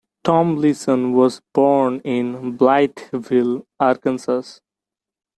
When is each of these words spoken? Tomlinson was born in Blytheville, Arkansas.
Tomlinson 0.23 1.13
was 1.13 1.43
born 1.53 1.99
in 1.99 2.57
Blytheville, 2.57 3.67
Arkansas. 3.79 4.57